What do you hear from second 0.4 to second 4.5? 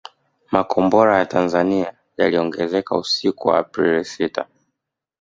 Makombora ya Tanzania yaliongezeka usiku wa Aprili sita